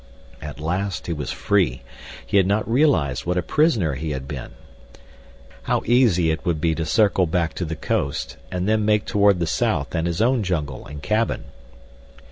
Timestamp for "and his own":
9.93-10.41